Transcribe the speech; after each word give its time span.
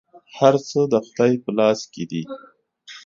هر 0.39 0.53
څه 0.67 0.79
د 0.91 0.93
خدای 1.05 1.33
په 1.43 1.49
لاس 1.57 1.79
کې 1.93 2.03
دي. 2.09 2.21